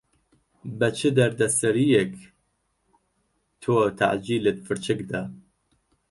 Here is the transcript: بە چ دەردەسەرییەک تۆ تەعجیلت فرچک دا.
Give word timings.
بە 0.77 0.89
چ 0.97 0.99
دەردەسەرییەک 1.17 2.13
تۆ 3.61 3.73
تەعجیلت 3.99 4.57
فرچک 4.65 4.99
دا. 5.11 5.21